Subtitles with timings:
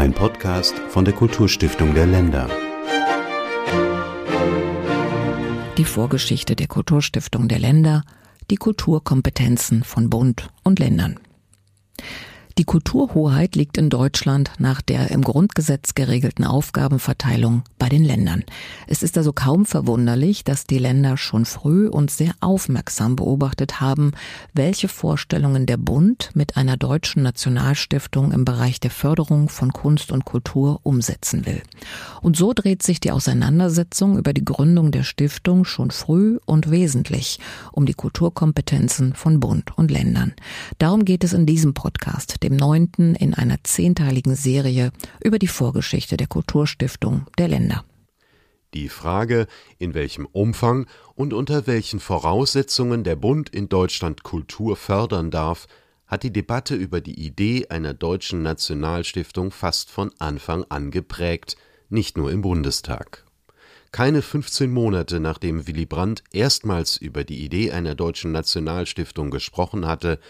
[0.00, 2.48] Ein Podcast von der Kulturstiftung der Länder.
[5.76, 8.04] Die Vorgeschichte der Kulturstiftung der Länder,
[8.50, 11.20] die Kulturkompetenzen von Bund und Ländern.
[12.58, 18.44] Die Kulturhoheit liegt in Deutschland nach der im Grundgesetz geregelten Aufgabenverteilung bei den Ländern.
[18.86, 24.12] Es ist also kaum verwunderlich, dass die Länder schon früh und sehr aufmerksam beobachtet haben,
[24.52, 30.24] welche Vorstellungen der Bund mit einer deutschen Nationalstiftung im Bereich der Förderung von Kunst und
[30.24, 31.62] Kultur umsetzen will.
[32.20, 37.38] Und so dreht sich die Auseinandersetzung über die Gründung der Stiftung schon früh und wesentlich
[37.72, 40.34] um die Kulturkompetenzen von Bund und Ländern.
[40.78, 46.16] Darum geht es in diesem Podcast, dem neunten in einer zehnteiligen Serie über die Vorgeschichte
[46.16, 47.84] der Kulturstiftung der Länder.
[48.74, 49.46] Die Frage,
[49.78, 55.66] in welchem Umfang und unter welchen Voraussetzungen der Bund in Deutschland Kultur fördern darf,
[56.06, 61.56] hat die Debatte über die Idee einer deutschen Nationalstiftung fast von Anfang an geprägt,
[61.88, 63.24] nicht nur im Bundestag.
[63.92, 70.20] Keine 15 Monate nachdem Willy Brandt erstmals über die Idee einer deutschen Nationalstiftung gesprochen hatte,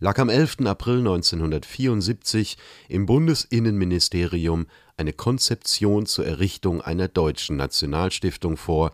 [0.00, 0.60] lag am 11.
[0.64, 2.56] April 1974
[2.88, 8.92] im Bundesinnenministerium eine Konzeption zur Errichtung einer deutschen Nationalstiftung vor,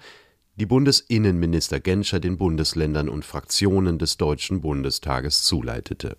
[0.57, 6.17] die Bundesinnenminister Genscher den Bundesländern und Fraktionen des Deutschen Bundestages zuleitete.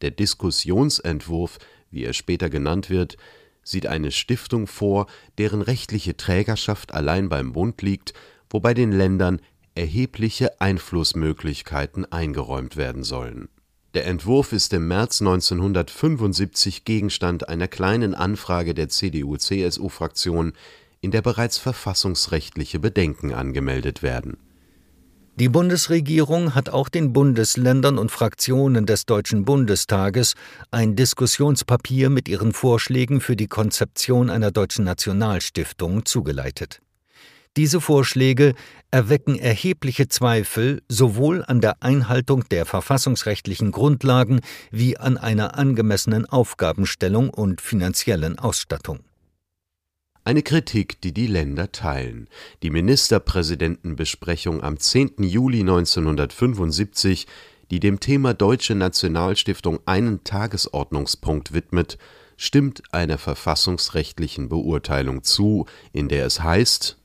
[0.00, 1.58] Der Diskussionsentwurf,
[1.90, 3.18] wie er später genannt wird,
[3.62, 8.14] sieht eine Stiftung vor, deren rechtliche Trägerschaft allein beim Bund liegt,
[8.48, 9.42] wobei den Ländern
[9.74, 13.50] erhebliche Einflussmöglichkeiten eingeräumt werden sollen
[13.94, 20.52] der Entwurf ist im März 1975 Gegenstand einer Kleinen Anfrage der CDU/CSU-Fraktion,
[21.00, 24.36] in der bereits verfassungsrechtliche Bedenken angemeldet werden.
[25.36, 30.34] Die Bundesregierung hat auch den Bundesländern und Fraktionen des Deutschen Bundestages
[30.70, 36.80] ein Diskussionspapier mit ihren Vorschlägen für die Konzeption einer deutschen Nationalstiftung zugeleitet
[37.56, 38.54] diese Vorschläge
[38.92, 44.40] erwecken erhebliche Zweifel sowohl an der Einhaltung der verfassungsrechtlichen Grundlagen
[44.70, 49.00] wie an einer angemessenen Aufgabenstellung und finanziellen Ausstattung.
[50.22, 52.28] Eine Kritik, die die Länder teilen.
[52.62, 55.24] Die Ministerpräsidentenbesprechung am 10.
[55.24, 57.26] Juli 1975,
[57.72, 61.98] die dem Thema Deutsche Nationalstiftung einen Tagesordnungspunkt widmet,
[62.36, 66.99] stimmt einer verfassungsrechtlichen Beurteilung zu, in der es heißt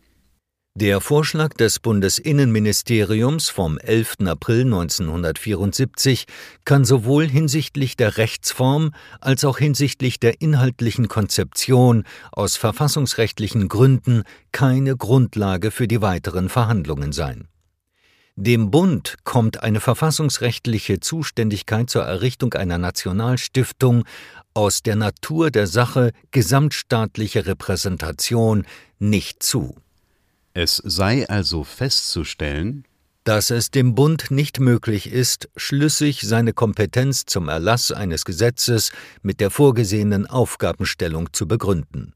[0.78, 4.16] der Vorschlag des Bundesinnenministeriums vom 11.
[4.26, 6.26] April 1974
[6.66, 8.92] kann sowohl hinsichtlich der Rechtsform
[9.22, 12.04] als auch hinsichtlich der inhaltlichen Konzeption
[12.34, 17.48] aus verfassungsrechtlichen Gründen keine Grundlage für die weiteren Verhandlungen sein.
[18.36, 24.04] Dem Bund kommt eine verfassungsrechtliche Zuständigkeit zur Errichtung einer Nationalstiftung
[24.54, 28.66] aus der Natur der Sache gesamtstaatliche Repräsentation
[29.00, 29.78] nicht zu
[30.56, 32.86] es sei also festzustellen,
[33.26, 39.42] dass es dem Bund nicht möglich ist, schlüssig seine Kompetenz zum Erlass eines Gesetzes mit
[39.42, 42.14] der vorgesehenen Aufgabenstellung zu begründen.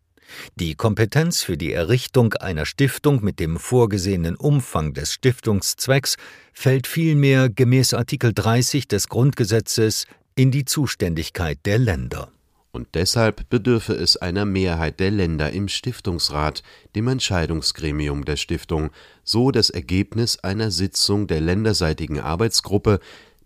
[0.56, 6.16] Die Kompetenz für die Errichtung einer Stiftung mit dem vorgesehenen Umfang des Stiftungszwecks
[6.54, 12.32] fällt vielmehr gemäß Artikel 30 des Grundgesetzes in die Zuständigkeit der Länder
[12.72, 16.62] und deshalb bedürfe es einer Mehrheit der Länder im Stiftungsrat,
[16.96, 18.92] dem Entscheidungsgremium der Stiftung,
[19.24, 23.00] so das Ergebnis einer Sitzung der länderseitigen Arbeitsgruppe,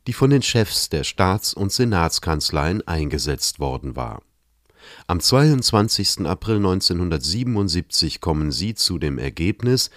[0.08, 4.22] die von den Chefs der Staats- und Senatskanzleien eingesetzt worden war.
[5.08, 6.26] Am 22.
[6.26, 9.90] April 1977 kommen sie zu dem Ergebnis,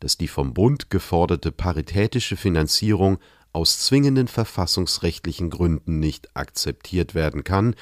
[0.00, 3.18] dass die vom Bund geforderte paritätische Finanzierung
[3.52, 7.74] aus zwingenden verfassungsrechtlichen Gründen nicht akzeptiert werden kann,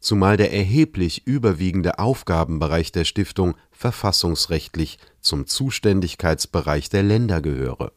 [0.00, 7.92] zumal der erheblich überwiegende Aufgabenbereich der Stiftung verfassungsrechtlich zum Zuständigkeitsbereich der Länder gehöre.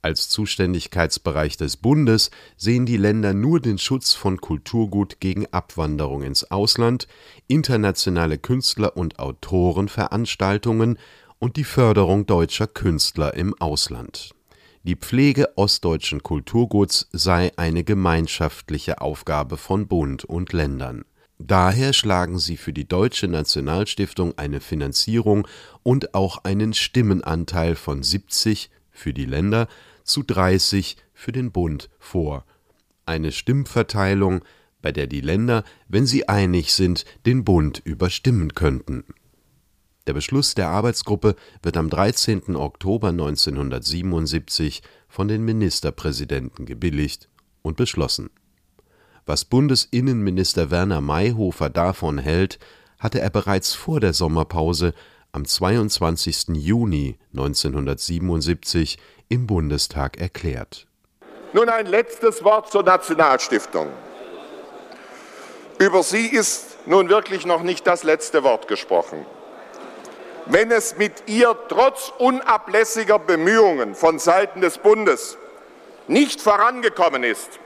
[0.00, 6.50] Als Zuständigkeitsbereich des Bundes sehen die Länder nur den Schutz von Kulturgut gegen Abwanderung ins
[6.50, 7.08] Ausland,
[7.48, 10.98] internationale Künstler und Autorenveranstaltungen
[11.40, 14.34] und die Förderung deutscher Künstler im Ausland.
[14.84, 21.04] Die Pflege ostdeutschen Kulturguts sei eine gemeinschaftliche Aufgabe von Bund und Ländern
[21.38, 25.46] Daher schlagen sie für die Deutsche Nationalstiftung eine Finanzierung
[25.84, 29.68] und auch einen Stimmenanteil von 70 für die Länder
[30.02, 32.44] zu 30 für den Bund vor,
[33.06, 34.44] eine Stimmverteilung,
[34.82, 39.04] bei der die Länder, wenn sie einig sind, den Bund überstimmen könnten.
[40.08, 42.56] Der Beschluss der Arbeitsgruppe wird am 13.
[42.56, 47.28] Oktober 1977 von den Ministerpräsidenten gebilligt
[47.62, 48.30] und beschlossen
[49.28, 52.58] was Bundesinnenminister Werner Mayhofer davon hält,
[52.98, 54.94] hatte er bereits vor der Sommerpause
[55.32, 56.48] am 22.
[56.54, 58.98] Juni 1977
[59.28, 60.86] im Bundestag erklärt.
[61.52, 63.88] Nun ein letztes Wort zur Nationalstiftung.
[65.78, 69.26] Über sie ist nun wirklich noch nicht das letzte Wort gesprochen.
[70.46, 75.36] Wenn es mit ihr trotz unablässiger Bemühungen von Seiten des Bundes
[76.06, 77.60] nicht vorangekommen ist,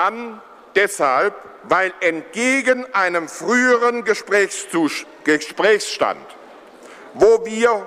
[0.00, 0.40] dann
[0.74, 6.24] deshalb, weil entgegen einem früheren Gesprächsstand,
[7.12, 7.86] wo wir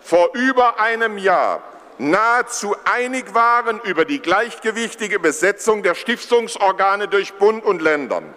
[0.00, 1.62] vor über einem Jahr
[1.98, 8.32] nahezu einig waren über die gleichgewichtige Besetzung der Stiftungsorgane durch Bund und Ländern,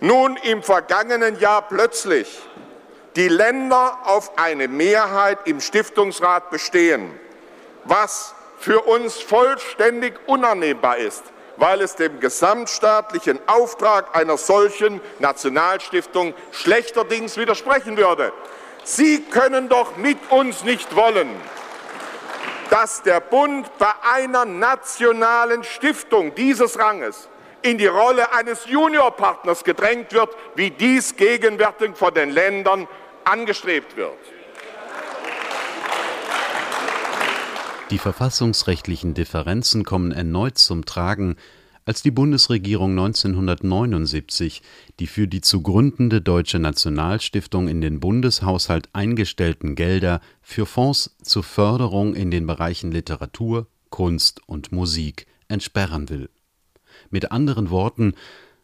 [0.00, 2.42] nun im vergangenen Jahr plötzlich
[3.16, 7.18] die Länder auf eine Mehrheit im Stiftungsrat bestehen,
[7.84, 11.24] was für uns vollständig unannehmbar ist,
[11.58, 18.32] weil es dem gesamtstaatlichen Auftrag einer solchen Nationalstiftung schlechterdings widersprechen würde.
[18.84, 21.28] Sie können doch mit uns nicht wollen,
[22.70, 27.28] dass der Bund bei einer nationalen Stiftung dieses Ranges
[27.62, 32.86] in die Rolle eines Juniorpartners gedrängt wird, wie dies gegenwärtig von den Ländern
[33.24, 34.37] angestrebt wird.
[37.90, 41.36] Die verfassungsrechtlichen Differenzen kommen erneut zum Tragen,
[41.86, 44.60] als die Bundesregierung 1979
[45.00, 51.42] die für die zu gründende Deutsche Nationalstiftung in den Bundeshaushalt eingestellten Gelder für Fonds zur
[51.42, 56.28] Förderung in den Bereichen Literatur, Kunst und Musik entsperren will.
[57.08, 58.12] Mit anderen Worten,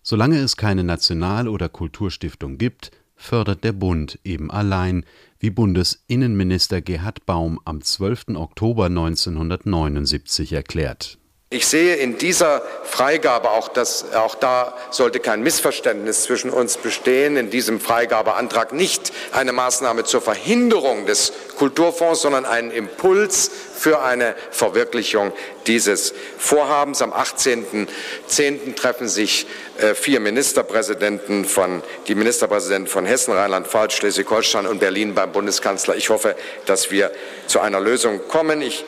[0.03, 5.05] solange es keine National- oder Kulturstiftung gibt, fördert der Bund eben allein,
[5.39, 8.37] wie Bundesinnenminister Gerhard Baum am 12.
[8.37, 11.19] Oktober 1979 erklärt.
[11.55, 17.37] Ich sehe in dieser Freigabe, auch, das, auch da sollte kein Missverständnis zwischen uns bestehen,
[17.37, 24.35] in diesem Freigabeantrag nicht eine Maßnahme zur Verhinderung des Kulturfonds, sondern einen Impuls für eine
[24.51, 25.33] Verwirklichung
[25.69, 27.03] dieses Vorhabens.
[27.03, 28.75] Am 18.10.
[28.75, 29.47] treffen sich
[29.79, 35.95] äh, vier Ministerpräsidenten von, die Ministerpräsidenten von Hessen, Rheinland-Pfalz, Schleswig-Holstein und Berlin beim Bundeskanzler.
[35.95, 36.35] Ich hoffe,
[36.67, 37.13] dass wir
[37.47, 38.61] zu einer Lösung kommen.
[38.61, 38.85] Ich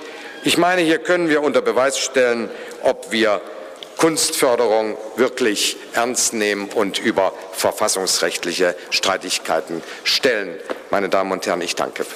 [0.47, 2.49] ich meine, hier können wir unter Beweis stellen,
[2.83, 3.41] ob wir
[3.97, 10.55] Kunstförderung wirklich ernst nehmen und über verfassungsrechtliche Streitigkeiten stellen.
[10.93, 12.07] Meine Damen und Herren, ich danke.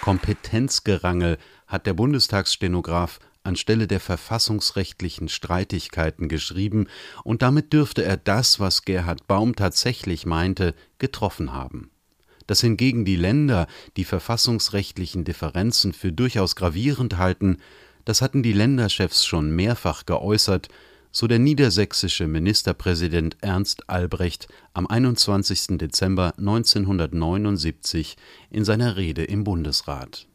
[0.00, 1.36] Kompetenzgerangel
[1.66, 6.88] hat der Bundestagsstenograf anstelle der verfassungsrechtlichen Streitigkeiten geschrieben,
[7.24, 11.90] und damit dürfte er das, was Gerhard Baum tatsächlich meinte, getroffen haben
[12.46, 17.58] dass hingegen die Länder die verfassungsrechtlichen Differenzen für durchaus gravierend halten,
[18.04, 20.68] das hatten die Länderchefs schon mehrfach geäußert,
[21.10, 25.78] so der niedersächsische Ministerpräsident Ernst Albrecht am 21.
[25.78, 28.16] Dezember 1979
[28.50, 30.26] in seiner Rede im Bundesrat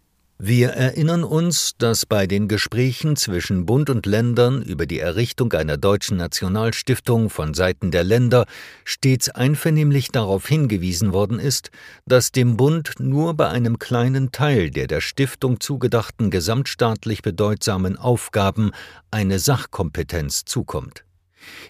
[0.42, 5.76] wir erinnern uns, dass bei den Gesprächen zwischen Bund und Ländern über die Errichtung einer
[5.76, 8.46] deutschen Nationalstiftung von Seiten der Länder
[8.86, 11.72] stets einvernehmlich darauf hingewiesen worden ist,
[12.06, 18.72] dass dem Bund nur bei einem kleinen Teil der der Stiftung zugedachten gesamtstaatlich bedeutsamen Aufgaben
[19.12, 21.04] eine Sachkompetenz zukommt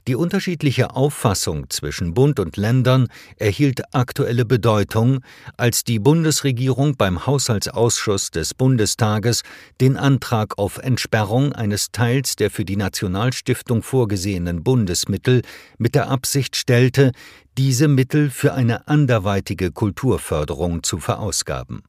[0.08, 3.08] die unterschiedliche Auffassung zwischen Bund und Ländern
[3.38, 5.20] erhielt aktuelle Bedeutung,
[5.58, 9.44] als die Bundesregierung beim Haushaltsausschuss des Bundestages
[9.82, 15.42] den Antrag auf Entsperrung eines Teils der für die Nationalstiftung vorgesehenen Bundesmittel
[15.78, 17.12] mit der Absicht stellte,
[17.58, 21.84] diese Mittel für eine anderweitige Kulturförderung zu verausgaben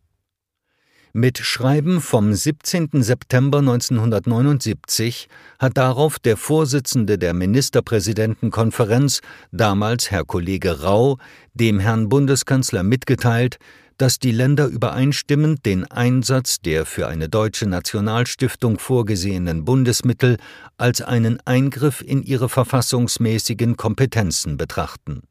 [1.12, 3.02] mit Schreiben vom 17.
[3.02, 9.20] September 1979 hat darauf der Vorsitzende der Ministerpräsidentenkonferenz,
[9.52, 11.18] damals Herr Kollege Rau,
[11.54, 13.58] dem Herrn Bundeskanzler mitgeteilt,
[13.98, 20.38] dass die Länder übereinstimmend den Einsatz der für eine deutsche Nationalstiftung vorgesehenen Bundesmittel
[20.78, 25.22] als einen Eingriff in ihre verfassungsmäßigen Kompetenzen betrachten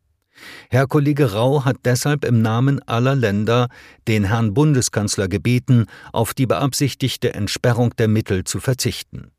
[0.70, 3.70] Herr Kollege Rau hat deshalb im Namen aller Länder
[4.08, 9.32] den Herrn Bundeskanzler gebeten, auf die beabsichtigte Entsperrung der Mittel zu verzichten.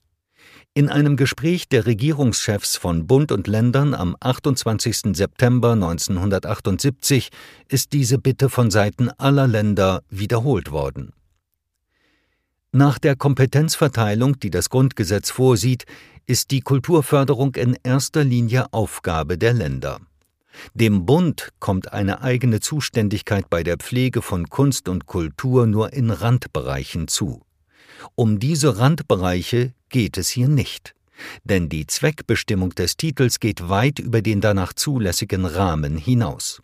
[0.72, 5.16] In einem Gespräch der Regierungschefs von Bund und Ländern am 28.
[5.16, 7.30] September 1978
[7.68, 11.12] ist diese Bitte von Seiten aller Länder wiederholt worden.
[12.70, 15.86] Nach der Kompetenzverteilung, die das Grundgesetz vorsieht,
[16.26, 19.98] ist die Kulturförderung in erster Linie Aufgabe der Länder.
[20.74, 26.10] Dem Bund kommt eine eigene Zuständigkeit bei der Pflege von Kunst und Kultur nur in
[26.10, 27.42] Randbereichen zu.
[28.14, 30.94] Um diese Randbereiche geht es hier nicht.
[31.44, 36.62] Denn die Zweckbestimmung des Titels geht weit über den danach zulässigen Rahmen hinaus.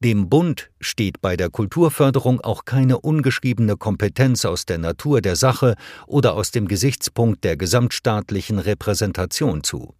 [0.00, 5.76] Dem Bund steht bei der Kulturförderung auch keine ungeschriebene Kompetenz aus der Natur der Sache
[6.08, 9.94] oder aus dem Gesichtspunkt der gesamtstaatlichen Repräsentation zu.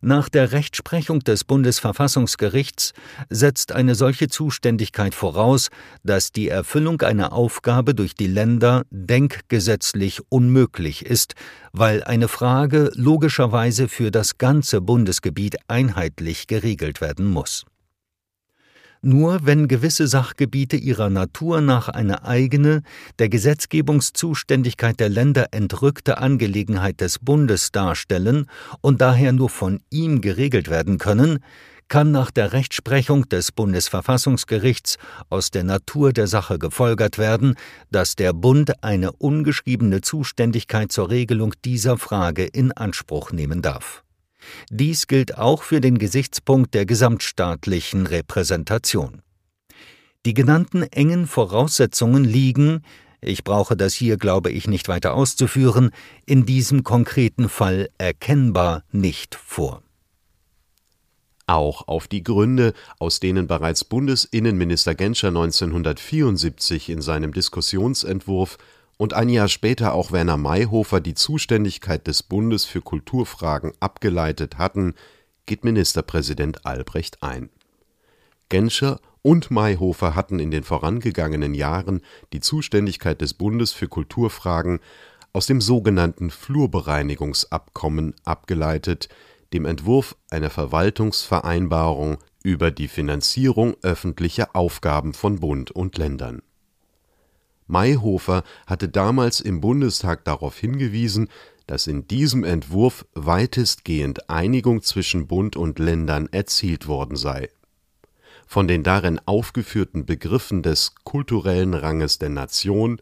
[0.00, 2.92] Nach der Rechtsprechung des Bundesverfassungsgerichts
[3.28, 5.68] setzt eine solche Zuständigkeit voraus,
[6.02, 11.34] dass die Erfüllung einer Aufgabe durch die Länder denkgesetzlich unmöglich ist,
[11.72, 17.64] weil eine Frage logischerweise für das ganze Bundesgebiet einheitlich geregelt werden muss
[19.02, 22.82] nur wenn gewisse Sachgebiete ihrer Natur nach eine eigene,
[23.18, 28.46] der Gesetzgebungszuständigkeit der Länder entrückte Angelegenheit des Bundes darstellen
[28.80, 31.38] und daher nur von ihm geregelt werden können,
[31.88, 34.96] kann nach der Rechtsprechung des Bundesverfassungsgerichts
[35.28, 37.56] aus der Natur der Sache gefolgert werden,
[37.90, 44.04] dass der Bund eine ungeschriebene Zuständigkeit zur Regelung dieser Frage in Anspruch nehmen darf
[44.70, 49.22] dies gilt auch für den Gesichtspunkt der gesamtstaatlichen Repräsentation.
[50.26, 52.82] Die genannten engen Voraussetzungen liegen,
[53.22, 55.90] ich brauche das hier, glaube ich, nicht weiter auszuführen,
[56.26, 59.82] in diesem konkreten Fall erkennbar nicht vor.
[61.46, 68.56] Auch auf die Gründe, aus denen bereits Bundesinnenminister Genscher 1974 in seinem Diskussionsentwurf
[69.00, 74.92] und ein Jahr später auch Werner Mayhofer die Zuständigkeit des Bundes für Kulturfragen abgeleitet hatten,
[75.46, 77.48] geht Ministerpräsident Albrecht ein.
[78.50, 82.02] Genscher und Mayhofer hatten in den vorangegangenen Jahren
[82.34, 84.80] die Zuständigkeit des Bundes für Kulturfragen
[85.32, 89.08] aus dem sogenannten Flurbereinigungsabkommen abgeleitet,
[89.54, 96.42] dem Entwurf einer Verwaltungsvereinbarung über die Finanzierung öffentlicher Aufgaben von Bund und Ländern
[97.70, 101.28] Mayhofer hatte damals im Bundestag darauf hingewiesen,
[101.66, 107.48] dass in diesem Entwurf weitestgehend Einigung zwischen Bund und Ländern erzielt worden sei.
[108.46, 113.00] Von den darin aufgeführten Begriffen des kulturellen Ranges der Nation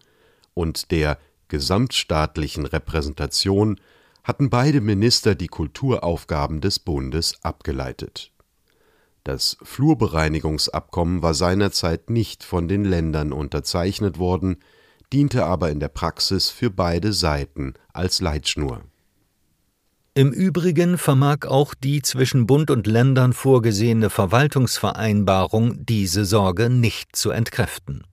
[0.52, 3.80] und der gesamtstaatlichen Repräsentation
[4.22, 8.32] hatten beide Minister die Kulturaufgaben des Bundes abgeleitet
[9.28, 14.56] das Flurbereinigungsabkommen war seinerzeit nicht von den Ländern unterzeichnet worden,
[15.12, 18.80] diente aber in der Praxis für beide Seiten als Leitschnur.
[20.14, 27.30] Im Übrigen vermag auch die zwischen Bund und Ländern vorgesehene Verwaltungsvereinbarung diese Sorge nicht zu
[27.30, 28.04] entkräften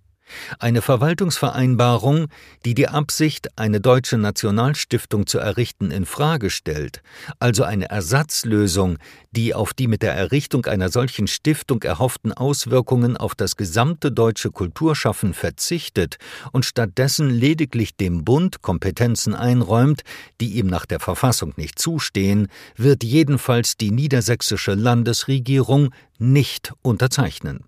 [0.59, 2.27] eine Verwaltungsvereinbarung,
[2.65, 7.01] die die Absicht, eine deutsche Nationalstiftung zu errichten, in Frage stellt,
[7.39, 8.97] also eine Ersatzlösung,
[9.31, 14.51] die auf die mit der Errichtung einer solchen Stiftung erhofften Auswirkungen auf das gesamte deutsche
[14.51, 16.17] Kulturschaffen verzichtet
[16.51, 20.01] und stattdessen lediglich dem Bund Kompetenzen einräumt,
[20.41, 27.65] die ihm nach der Verfassung nicht zustehen, wird jedenfalls die niedersächsische Landesregierung nicht unterzeichnen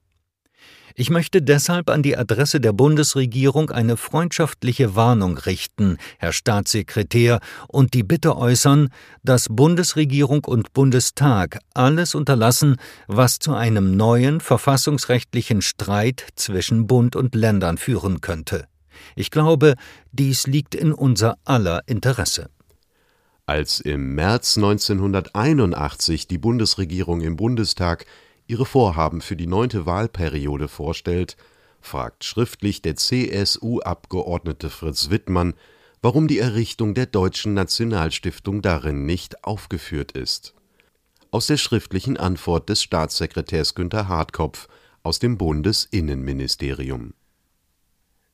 [0.99, 7.93] ich möchte deshalb an die Adresse der Bundesregierung eine freundschaftliche Warnung richten, Herr Staatssekretär, und
[7.93, 8.89] die Bitte äußern,
[9.23, 17.35] dass Bundesregierung und Bundestag alles unterlassen, was zu einem neuen verfassungsrechtlichen Streit zwischen Bund und
[17.35, 18.65] Ländern führen könnte.
[19.15, 19.75] Ich glaube,
[20.11, 22.49] dies liegt in unser aller Interesse.
[23.45, 28.07] Als im März 1981 die Bundesregierung im Bundestag
[28.47, 31.37] ihre Vorhaben für die neunte Wahlperiode vorstellt,
[31.81, 35.53] fragt schriftlich der CSU-Abgeordnete Fritz Wittmann,
[36.01, 40.53] warum die Errichtung der Deutschen Nationalstiftung darin nicht aufgeführt ist.
[41.31, 44.67] Aus der schriftlichen Antwort des Staatssekretärs Günter Hartkopf
[45.03, 47.13] aus dem Bundesinnenministerium.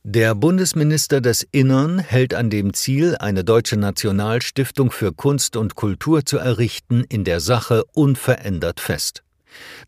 [0.06, 6.26] Der Bundesminister des Innern hält an dem Ziel, eine deutsche Nationalstiftung für Kunst und Kultur
[6.26, 9.24] zu errichten, in der Sache unverändert fest.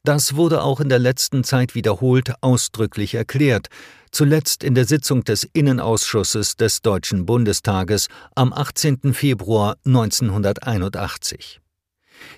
[0.04, 3.68] Das wurde auch in der letzten Zeit wiederholt ausdrücklich erklärt,
[4.12, 9.14] zuletzt in der Sitzung des Innenausschusses des Deutschen Bundestages am 18.
[9.14, 11.60] Februar 1981.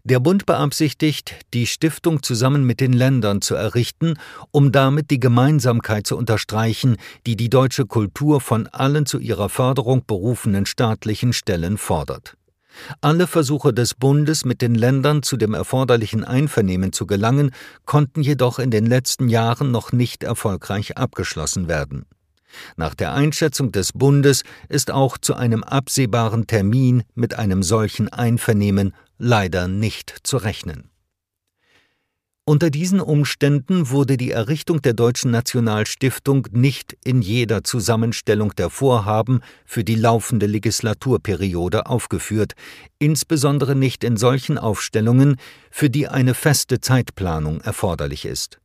[0.03, 4.15] Der Bund beabsichtigt, die Stiftung zusammen mit den Ländern zu errichten,
[4.51, 10.03] um damit die Gemeinsamkeit zu unterstreichen, die die deutsche Kultur von allen zu ihrer Förderung
[10.05, 12.37] berufenen staatlichen Stellen fordert.
[13.01, 17.51] Alle Versuche des Bundes, mit den Ländern zu dem erforderlichen Einvernehmen zu gelangen,
[17.85, 22.05] konnten jedoch in den letzten Jahren noch nicht erfolgreich abgeschlossen werden.
[22.75, 28.93] Nach der Einschätzung des Bundes ist auch zu einem absehbaren Termin mit einem solchen Einvernehmen
[29.17, 30.89] leider nicht zu rechnen
[32.49, 39.41] Unter diesen Umständen wurde die Errichtung der Deutschen Nationalstiftung nicht in jeder Zusammenstellung der Vorhaben
[39.65, 42.53] für die laufende Legislaturperiode aufgeführt,
[42.99, 45.35] insbesondere nicht in solchen Aufstellungen,
[45.69, 48.59] für die eine feste Zeitplanung erforderlich ist.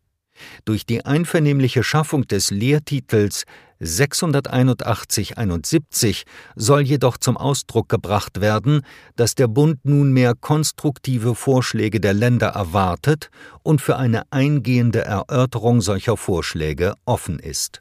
[0.64, 3.46] Durch die einvernehmliche Schaffung des Lehrtitels
[3.82, 6.22] 681-71
[6.54, 8.82] soll jedoch zum Ausdruck gebracht werden,
[9.16, 13.30] dass der Bund nunmehr konstruktive Vorschläge der Länder erwartet
[13.62, 17.80] und für eine eingehende Erörterung solcher Vorschläge offen ist.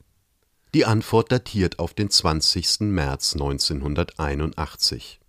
[0.73, 2.81] Die Antwort datiert auf den 20.
[2.81, 5.19] März 1981.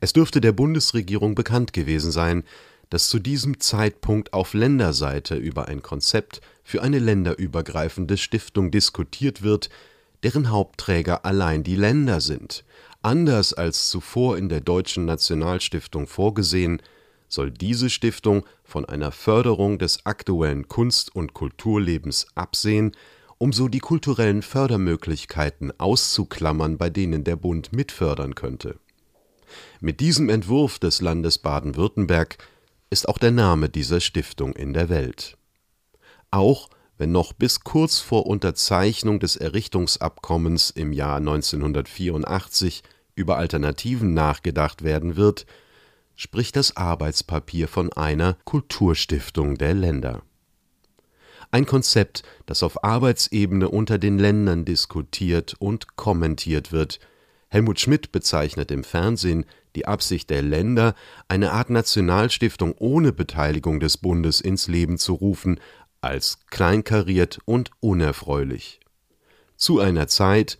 [0.00, 2.44] Es dürfte der Bundesregierung bekannt gewesen sein,
[2.90, 9.70] dass zu diesem Zeitpunkt auf Länderseite über ein Konzept für eine länderübergreifende Stiftung diskutiert wird,
[10.22, 12.64] deren Hauptträger allein die Länder sind.
[13.02, 16.80] Anders als zuvor in der Deutschen Nationalstiftung vorgesehen,
[17.28, 22.92] soll diese Stiftung von einer Förderung des aktuellen Kunst- und Kulturlebens absehen,
[23.38, 28.78] um so die kulturellen Fördermöglichkeiten auszuklammern, bei denen der Bund mitfördern könnte.
[29.80, 32.38] Mit diesem Entwurf des Landes Baden-Württemberg
[32.90, 35.36] ist auch der Name dieser Stiftung in der Welt.
[36.30, 36.68] Auch
[37.02, 42.84] wenn noch bis kurz vor Unterzeichnung des Errichtungsabkommens im Jahr 1984
[43.16, 45.44] über Alternativen nachgedacht werden wird,
[46.14, 50.22] spricht das Arbeitspapier von einer Kulturstiftung der Länder.
[51.50, 57.00] Ein Konzept, das auf Arbeitsebene unter den Ländern diskutiert und kommentiert wird.
[57.48, 59.44] Helmut Schmidt bezeichnet im Fernsehen
[59.74, 60.94] die Absicht der Länder,
[61.28, 65.58] eine Art Nationalstiftung ohne Beteiligung des Bundes ins Leben zu rufen,
[66.02, 68.80] als kleinkariert und unerfreulich.
[69.56, 70.58] Zu einer Zeit,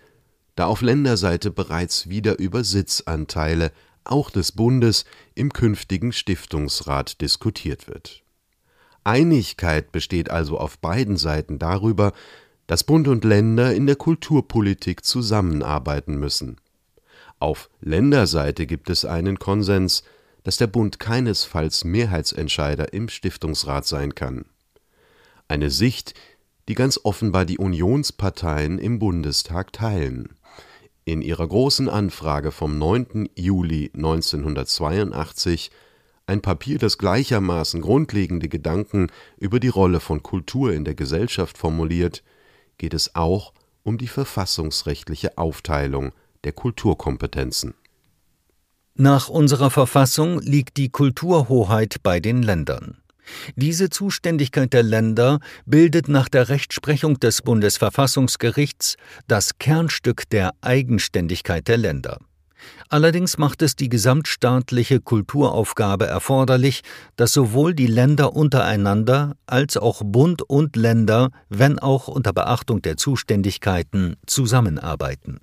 [0.55, 3.73] da auf Länderseite bereits wieder über Sitzanteile
[4.05, 8.23] auch des Bundes im künftigen Stiftungsrat diskutiert wird.
[9.05, 12.13] Einigkeit besteht also auf beiden Seiten darüber,
[12.67, 16.61] dass Bund und Länder in der Kulturpolitik zusammenarbeiten müssen.
[17.41, 20.05] Auf Länderseite gibt es einen Konsens,
[20.45, 24.45] dass der Bund keinesfalls Mehrheitsentscheider im Stiftungsrat sein kann.
[25.53, 26.15] Eine Sicht,
[26.67, 30.31] die ganz offenbar die Unionsparteien im Bundestag teilen.
[31.05, 33.29] In ihrer großen Anfrage vom 9.
[33.37, 35.71] Juli 1982
[36.25, 42.23] ein Papier, das gleichermaßen grundlegende Gedanken über die Rolle von Kultur in der Gesellschaft formuliert,
[42.79, 46.13] geht es auch um die verfassungsrechtliche Aufteilung
[46.45, 47.75] der Kulturkompetenzen.
[48.95, 53.02] Nach unserer Verfassung liegt die Kulturhoheit bei den Ländern.
[53.57, 58.97] Diese Zuständigkeit der Länder bildet nach der Rechtsprechung des Bundesverfassungsgerichts
[59.29, 62.19] das Kernstück der Eigenständigkeit der Länder.
[62.89, 66.83] Allerdings macht es die gesamtstaatliche Kulturaufgabe erforderlich,
[67.17, 72.97] dass sowohl die Länder untereinander als auch Bund und Länder, wenn auch unter Beachtung der
[72.97, 75.41] Zuständigkeiten, zusammenarbeiten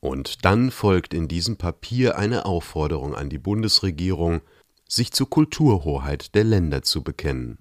[0.00, 4.40] und dann folgt in diesem Papier eine Aufforderung an die Bundesregierung,
[4.92, 7.58] sich zur Kulturhoheit der Länder zu bekennen.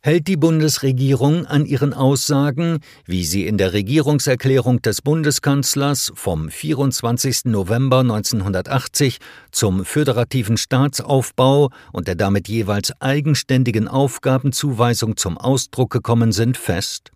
[0.00, 7.46] Hält die Bundesregierung an ihren Aussagen, wie sie in der Regierungserklärung des Bundeskanzlers vom 24.
[7.46, 9.18] November 1980
[9.50, 17.10] zum föderativen Staatsaufbau und der damit jeweils eigenständigen Aufgabenzuweisung zum Ausdruck gekommen sind, fest?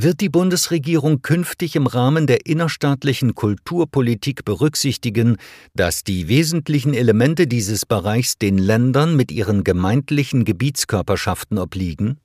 [0.00, 5.38] Wird die Bundesregierung künftig im Rahmen der innerstaatlichen Kulturpolitik berücksichtigen,
[5.74, 12.20] dass die wesentlichen Elemente dieses Bereichs den Ländern mit ihren gemeindlichen Gebietskörperschaften obliegen?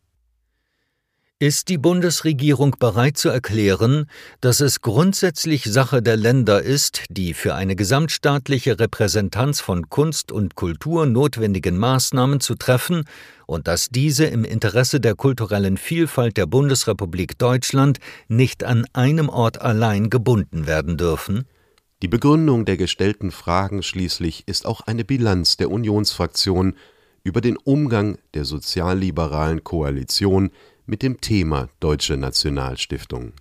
[1.43, 4.05] Ist die Bundesregierung bereit zu erklären,
[4.39, 10.55] dass es grundsätzlich Sache der Länder ist, die für eine gesamtstaatliche Repräsentanz von Kunst und
[10.55, 13.03] Kultur notwendigen Maßnahmen zu treffen
[13.45, 19.59] und dass diese im Interesse der kulturellen Vielfalt der Bundesrepublik Deutschland nicht an einem Ort
[19.59, 21.43] allein gebunden werden dürfen?
[22.01, 26.75] Die Begründung der gestellten Fragen schließlich ist auch eine Bilanz der Unionsfraktion
[27.25, 30.51] über den Umgang der sozialliberalen Koalition
[30.85, 33.33] mit dem Thema Deutsche Nationalstiftung.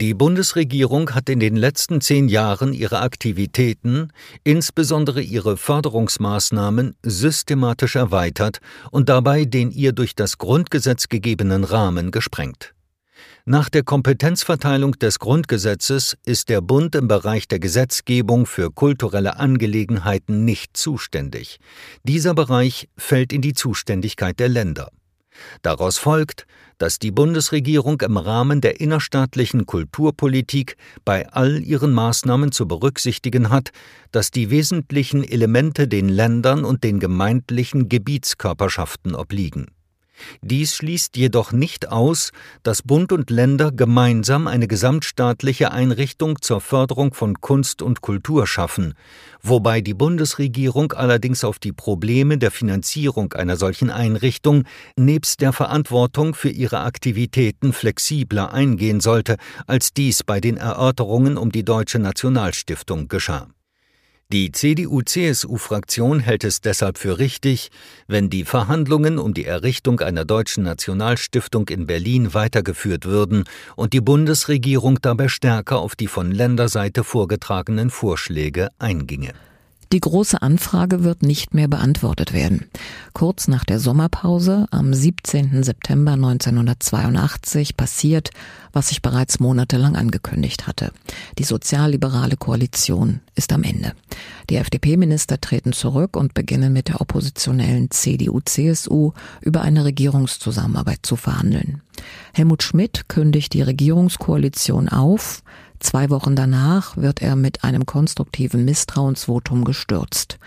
[0.00, 4.12] Die Bundesregierung hat in den letzten zehn Jahren ihre Aktivitäten,
[4.44, 8.60] insbesondere ihre Förderungsmaßnahmen, systematisch erweitert
[8.92, 12.74] und dabei den ihr durch das Grundgesetz gegebenen Rahmen gesprengt.
[13.44, 20.44] Nach der Kompetenzverteilung des Grundgesetzes ist der Bund im Bereich der Gesetzgebung für kulturelle Angelegenheiten
[20.44, 21.58] nicht zuständig.
[22.04, 24.90] Dieser Bereich fällt in die Zuständigkeit der Länder.
[25.62, 26.46] Daraus folgt,
[26.78, 33.70] dass die Bundesregierung im Rahmen der innerstaatlichen Kulturpolitik bei all ihren Maßnahmen zu berücksichtigen hat,
[34.12, 39.66] dass die wesentlichen Elemente den Ländern und den gemeindlichen Gebietskörperschaften obliegen
[40.42, 47.14] dies schließt jedoch nicht aus, dass Bund und Länder gemeinsam eine gesamtstaatliche Einrichtung zur Förderung
[47.14, 48.94] von Kunst und Kultur schaffen,
[49.42, 54.64] wobei die Bundesregierung allerdings auf die Probleme der Finanzierung einer solchen Einrichtung
[54.96, 61.52] nebst der Verantwortung für ihre Aktivitäten flexibler eingehen sollte, als dies bei den Erörterungen um
[61.52, 63.48] die Deutsche Nationalstiftung geschah
[64.30, 67.70] die CDU-CSU-Fraktion hält es deshalb für richtig,
[68.08, 74.02] wenn die Verhandlungen um die Errichtung einer deutschen Nationalstiftung in Berlin weitergeführt würden und die
[74.02, 79.32] Bundesregierung dabei stärker auf die von Länderseite vorgetragenen Vorschläge einginge
[79.92, 82.66] die große Anfrage wird nicht mehr beantwortet werden.
[83.14, 85.62] Kurz nach der Sommerpause am 17.
[85.62, 88.30] September 1982 passiert,
[88.72, 90.92] was ich bereits monatelang angekündigt hatte.
[91.38, 93.92] Die sozialliberale Koalition ist am Ende.
[94.50, 101.80] Die FDP-Minister treten zurück und beginnen mit der oppositionellen CDU-CSU über eine Regierungszusammenarbeit zu verhandeln.
[102.34, 105.42] Helmut Schmidt kündigt die Regierungskoalition auf,
[105.80, 110.38] Zwei Wochen danach wird er mit einem konstruktiven Misstrauensvotum gestürzt.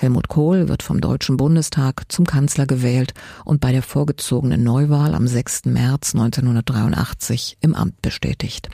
[0.00, 5.26] Helmut Kohl wird vom Deutschen Bundestag zum Kanzler gewählt und bei der vorgezogenen Neuwahl am
[5.26, 5.64] 6.
[5.64, 8.68] März 1983 im Amt bestätigt.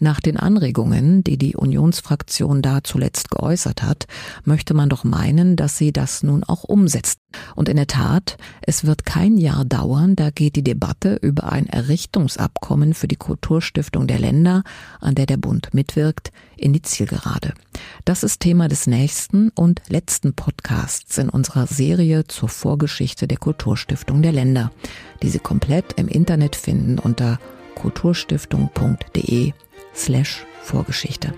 [0.00, 4.06] Nach den Anregungen, die die Unionsfraktion da zuletzt geäußert hat,
[4.44, 7.20] möchte man doch meinen, dass sie das nun auch umsetzt.
[7.54, 11.66] Und in der Tat, es wird kein Jahr dauern, da geht die Debatte über ein
[11.66, 14.62] Errichtungsabkommen für die Kulturstiftung der Länder,
[15.00, 17.54] an der der Bund mitwirkt, in die Zielgerade.
[18.04, 20.34] Das ist Thema des nächsten und letzten
[20.66, 24.72] Podcasts in unserer Serie zur Vorgeschichte der Kulturstiftung der Länder,
[25.22, 27.38] die Sie komplett im Internet finden unter
[27.76, 29.52] kulturstiftung.de
[29.94, 31.32] slash Vorgeschichte.